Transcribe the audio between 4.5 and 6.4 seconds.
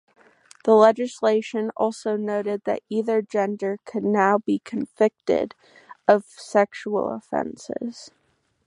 convicted of